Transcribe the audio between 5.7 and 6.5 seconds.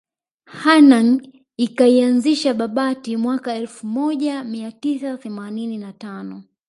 na tano